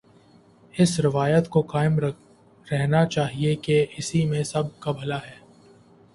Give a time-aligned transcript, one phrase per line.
[0.73, 1.99] اس روایت کو قائم
[2.71, 5.37] رہنا چاہیے کہ اسی میں سب کابھلا ہے۔